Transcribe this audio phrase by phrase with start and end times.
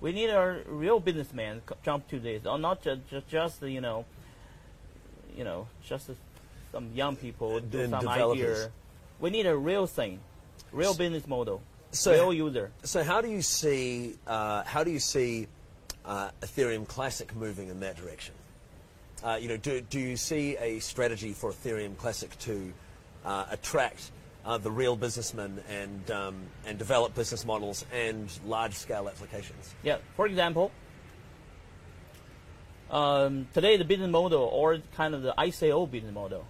[0.00, 4.04] We need a real businessman jump to this, or not just just, just you know,
[5.36, 6.10] you know, just
[6.72, 8.70] some young people some idea.
[9.20, 10.20] We need a real thing,
[10.72, 12.70] real business model, So- real user.
[12.84, 15.48] So how do you see uh, how do you see
[16.04, 18.34] uh, Ethereum Classic moving in that direction?
[19.24, 22.72] Uh, you know, do, do you see a strategy for Ethereum Classic to
[23.24, 24.12] uh, attract
[24.48, 26.36] uh, the real businessmen and um,
[26.66, 29.74] and develop business models and large scale applications?
[29.82, 29.98] Yeah.
[30.16, 30.72] For example,
[32.90, 36.46] um, today the business model or kind of the ICO business model.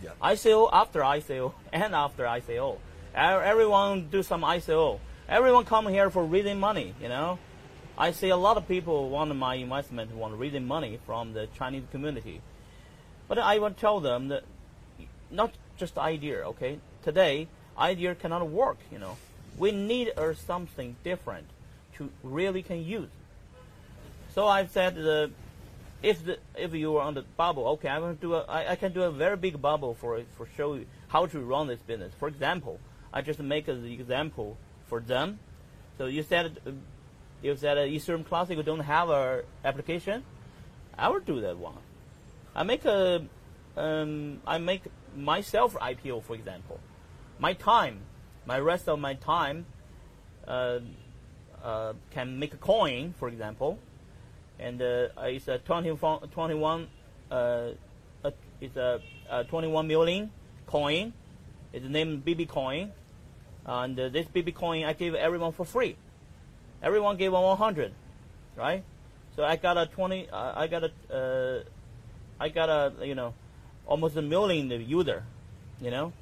[0.00, 0.10] Yeah.
[0.22, 2.78] ICO after ICO and after ICO.
[3.14, 5.00] Everyone do some ICO.
[5.28, 7.38] Everyone come here for raising money, you know.
[7.98, 11.82] I see a lot of people want my investment, want raising money from the Chinese
[11.90, 12.40] community.
[13.26, 14.44] But I will tell them that
[15.30, 16.78] not just idea, okay?
[17.02, 19.16] Today, idea cannot work, you know.
[19.58, 21.46] We need uh, something different
[21.96, 23.10] to really can use.
[24.34, 25.30] So I said the
[26.02, 28.76] if the if you are on the bubble, okay, I'm to do a, I, I
[28.76, 32.12] can do a very big bubble for for show you how to run this business.
[32.18, 32.78] For example,
[33.12, 35.38] I just make an example for them.
[35.98, 36.70] So you said uh,
[37.42, 40.22] you said uh, Ethereum Classic don't have a application.
[40.96, 41.74] I will do that one.
[42.54, 43.24] I make a
[43.76, 44.82] um, I make
[45.16, 46.78] myself IPO for example.
[47.40, 48.00] My time,
[48.46, 49.66] my rest of my time,
[50.46, 50.78] uh,
[51.62, 53.78] uh, can make a coin for example
[54.58, 55.98] and uh, it's a 20,
[56.32, 56.88] 21
[57.30, 57.70] uh,
[58.60, 60.30] it's a, a 21 million
[60.66, 61.12] coin.
[61.72, 62.92] It's named BB coin,
[63.64, 65.96] and uh, this BB coin I give everyone for free.
[66.82, 67.92] Everyone gave 100,
[68.56, 68.84] right?
[69.36, 70.28] So I got a 20.
[70.30, 71.64] Uh, I got a.
[72.38, 73.34] I got a you know,
[73.86, 75.24] almost a million user,
[75.80, 76.12] you know,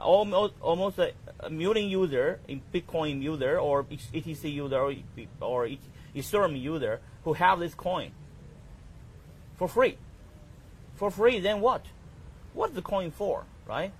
[0.00, 4.92] almost almost a, a million user in Bitcoin user or ETC user
[5.40, 5.68] or,
[6.14, 8.10] Ethereum user who have this coin
[9.56, 9.96] for free.
[10.96, 11.86] For free, then what?
[12.52, 13.92] What's the coin for, right?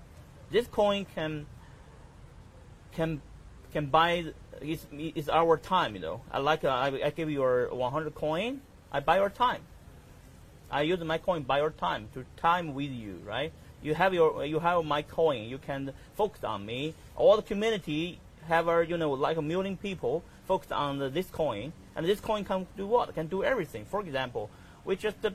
[0.51, 1.45] This coin can
[2.91, 3.21] can
[3.71, 6.21] can buy is is our time, you know.
[6.31, 9.61] I like uh, I, I give you your 100 coin, I buy your time.
[10.69, 13.51] I use my coin buy your time to time with you, right?
[13.81, 15.43] You have your you have my coin.
[15.49, 16.93] You can focus on me.
[17.15, 21.27] All the community have a you know like a million people focused on the, this
[21.27, 23.13] coin, and this coin can do what?
[23.15, 23.85] Can do everything.
[23.85, 24.49] For example,
[24.85, 25.31] we just uh,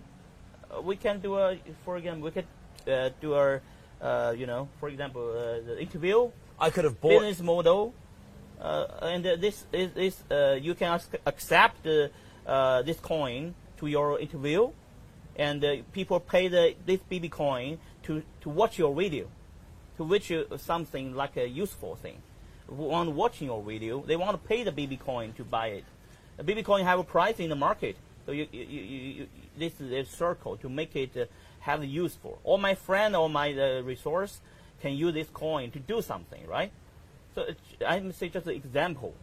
[0.83, 2.47] we can do a for example we could
[2.91, 3.61] uh, do a
[4.01, 7.21] uh, you know for example uh, the interview I could have bought.
[7.21, 7.95] business model,
[8.61, 12.09] uh, and uh, this is this uh, you can ac- accept uh,
[12.47, 14.71] uh, this coin to your interview,
[15.37, 19.27] and uh, people pay the this BB coin to to watch your video,
[19.97, 22.23] to watch you something like a useful thing.
[22.69, 25.85] Want watching your video, they want to pay the BB coin to buy it.
[26.37, 29.81] The BB coin have a price in the market, so you, you, you, you this
[29.81, 31.27] is a circle to make it uh,
[31.61, 32.39] have useful.
[32.45, 34.41] All my friend or my uh, resource
[34.81, 36.73] can use this coin to do something, right?
[37.35, 39.15] So it's, I'm say just an example.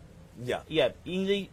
[0.41, 0.61] Yeah.
[0.67, 1.49] Yeah, in the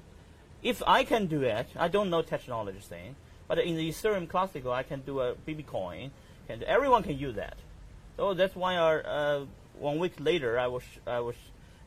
[0.62, 3.16] if I can do it, I don't know technology thing,
[3.48, 6.10] but in the Ethereum Classical, I can do a BB coin,
[6.50, 7.56] and everyone can use that.
[8.16, 9.44] So that's why our, uh,
[9.78, 11.36] one week later, I was I was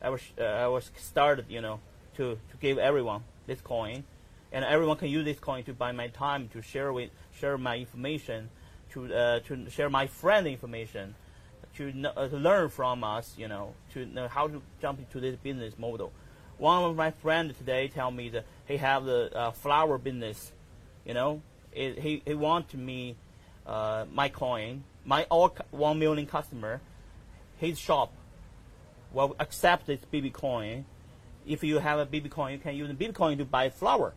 [0.02, 1.80] I was uh, I was started, you know,
[2.16, 4.04] to to give everyone this coin,
[4.52, 7.76] and everyone can use this coin to buy my time to share with share my
[7.76, 8.50] information,
[8.92, 11.14] to uh, to share my friend information,
[11.76, 15.36] to, uh, to learn from us, you know, to know how to jump into this
[15.36, 16.12] business model.
[16.58, 20.52] One of my friends today tell me that he have the uh, flower business,
[21.04, 21.42] you know,
[21.72, 23.16] it, he he want me,
[23.66, 26.80] uh, my coin, my all one million customer,
[27.58, 28.12] his shop
[29.12, 30.84] will accept this BB coin.
[31.46, 34.14] If you have a BB coin, you can use BB coin to buy flower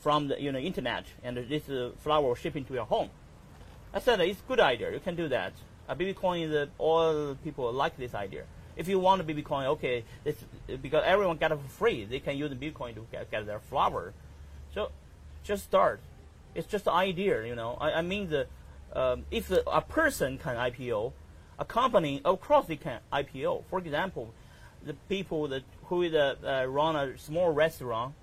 [0.00, 3.10] from the you know internet, and this uh, flower will ship into your home.
[3.92, 4.92] I said it's a good idea.
[4.92, 5.52] You can do that.
[5.88, 8.44] A BB coin is uh, all people like this idea.
[8.76, 10.36] If you want a BB coin, okay, this,
[10.80, 13.44] because everyone got it for free, they can use the BB coin to get, get
[13.46, 14.14] their flower.
[14.74, 14.90] So
[15.42, 16.00] just start.
[16.54, 17.76] It's just an idea, you know.
[17.80, 18.46] I, I mean the
[18.94, 21.12] um, if a person can IPO,
[21.58, 23.64] a company of course they can IPO.
[23.68, 24.32] For example,
[24.84, 28.14] the people that who is, uh, uh, run a small restaurant,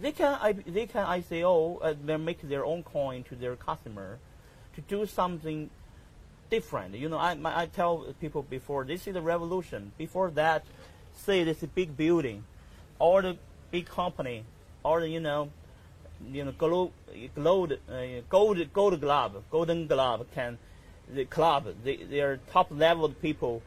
[0.00, 4.18] they can they can ICO uh, they make their own coin to their customer
[4.74, 5.68] to do something
[6.48, 6.94] different.
[6.94, 9.92] You know, I I tell people before this is a revolution.
[9.98, 10.64] Before that,
[11.14, 12.44] say this a big building,
[12.98, 13.36] all the
[13.70, 14.44] big company,
[14.84, 15.50] all the you know,
[16.32, 16.92] you know, gold,
[17.34, 20.58] gold, uh, gold, gold glove, golden glove can,
[21.12, 23.62] the club, they, their top level people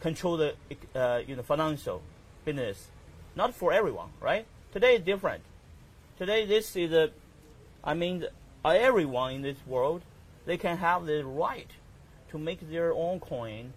[0.00, 0.54] control the
[0.94, 2.02] uh, you know financial
[2.44, 2.88] business,
[3.34, 4.46] not for everyone, right?
[4.72, 5.42] Today is different.
[6.18, 7.10] Today, this is a,
[7.82, 8.24] I mean,
[8.64, 10.02] everyone in this world,
[10.46, 11.70] they can have the right
[12.30, 13.72] to make their own coin,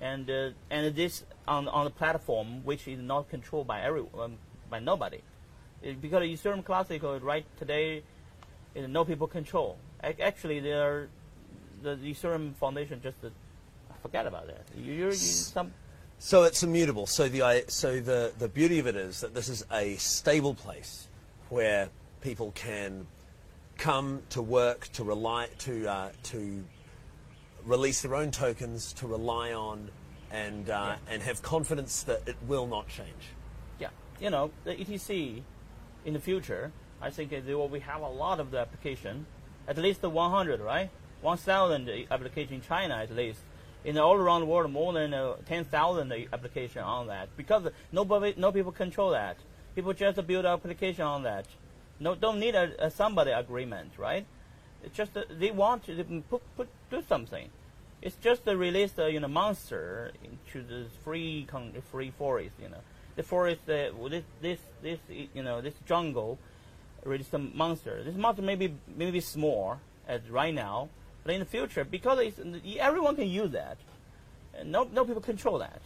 [0.00, 4.38] and uh, and this on on the platform which is not controlled by every um,
[4.70, 5.20] by nobody,
[5.84, 8.02] it, because Ethereum Classical right today,
[8.74, 9.78] is no people control.
[10.02, 11.08] Actually, there,
[11.82, 13.28] the Ethereum Foundation just uh,
[14.02, 14.64] forget about that.
[14.76, 15.72] You, you, some
[16.18, 17.06] so it's immutable.
[17.06, 21.08] So the so the the beauty of it is that this is a stable place
[21.50, 21.90] where
[22.20, 23.06] people can
[23.76, 26.64] come to work, to rely, to uh, to
[27.64, 29.90] release their own tokens, to rely on,
[30.30, 31.12] and uh, yeah.
[31.12, 33.34] and have confidence that it will not change.
[33.78, 33.90] Yeah,
[34.20, 35.42] you know the ETC
[36.04, 36.72] in the future.
[37.00, 39.26] I think will we have a lot of the application,
[39.68, 40.90] at least 100, right?
[41.20, 43.40] 1,000 application in China at least.
[43.84, 48.50] In all around the world, more than uh, 10,000 application on that because nobody, no
[48.50, 49.36] people control that.
[49.74, 51.46] People just build application on that.
[52.00, 54.26] No, don't need a, a somebody agreement, right?
[54.82, 57.50] It's just uh, they want to put, put do something.
[58.02, 61.46] It's just release the you know monster into the free
[61.90, 62.56] free forest.
[62.60, 62.80] You know,
[63.16, 64.98] the forest uh, this this this
[65.34, 66.38] you know this jungle
[67.04, 68.02] release a monster.
[68.02, 69.78] This monster may be maybe small
[70.08, 70.88] as right now,
[71.22, 72.18] but in the future because
[72.78, 73.78] everyone can use that.
[74.64, 75.80] No no people control that.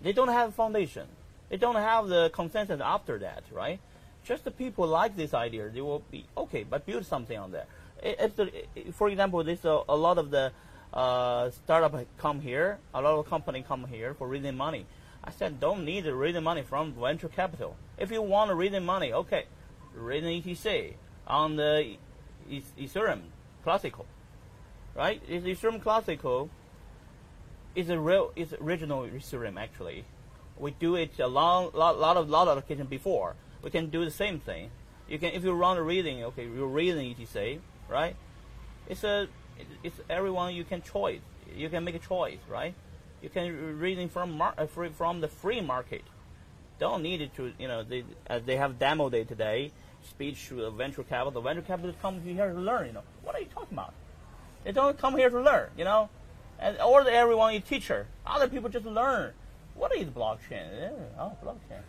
[0.00, 1.06] They don't have a foundation.
[1.48, 3.78] They don't have the consensus after that, right?
[4.24, 7.66] Just the people like this idea, they will be okay, but build something on there.
[8.92, 10.52] For example, this uh, a lot of the
[10.92, 14.86] uh, startup come here, a lot of company come here for raising money.
[15.26, 17.76] I said, don't need raise money from venture capital.
[17.96, 19.44] If you want to raise money, okay,
[19.94, 20.94] raise ETC
[21.26, 21.96] on the
[22.50, 23.22] Ethereum
[23.62, 24.04] Classical,
[24.94, 25.26] right?
[25.26, 26.50] Ethereum Classical
[27.74, 30.04] is a real, is original Ethereum actually.
[30.58, 33.34] We do it a long, lot, lot of, lot of occasion before.
[33.62, 34.70] We can do the same thing.
[35.08, 38.14] You can, if you run a reading, okay, you're reading ETC, right?
[38.88, 39.28] It's a,
[39.82, 41.20] it's everyone you can choice.
[41.54, 42.74] You can make a choice, right?
[43.24, 46.02] You can reading from mar- uh, from the free market.
[46.78, 49.72] Don't need it to, you know, they, uh, they have demo day today,
[50.06, 51.30] speech to the venture capital.
[51.30, 53.02] The venture capital come here to learn, you know.
[53.22, 53.94] What are you talking about?
[54.62, 56.10] They don't come here to learn, you know.
[56.58, 58.08] And or everyone is teacher.
[58.26, 59.32] Other people just learn.
[59.74, 60.92] What is blockchain?
[61.18, 61.80] Oh, blockchain.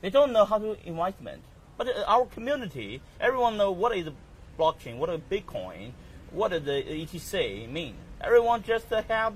[0.00, 1.42] They don't know how to investment.
[1.76, 4.10] But uh, our community, everyone know what is
[4.56, 5.90] blockchain, what is Bitcoin,
[6.30, 7.96] what does the ETC mean.
[8.20, 9.34] Everyone just uh, have,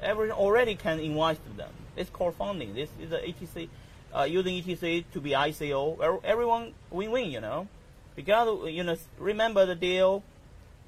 [0.00, 1.70] everyone already can invest them.
[1.96, 2.74] It's crowdfunding.
[2.74, 3.68] This is the ETC,
[4.14, 6.20] uh, using ETC to be ICO.
[6.24, 7.68] Everyone win-win, you know.
[8.14, 10.22] Because, you know, remember the deal,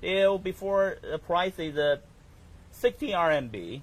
[0.00, 1.96] deal before the price is uh,
[2.72, 3.82] 60 RMB.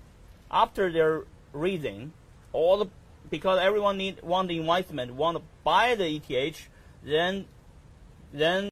[0.52, 1.24] After their
[1.54, 2.14] raising,
[2.54, 2.88] all the
[3.30, 6.70] because everyone need want the investment, want to buy the ETH,
[7.04, 7.46] then
[8.32, 8.64] then